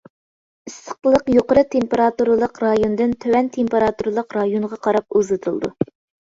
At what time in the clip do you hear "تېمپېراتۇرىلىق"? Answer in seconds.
1.75-2.57, 3.59-4.35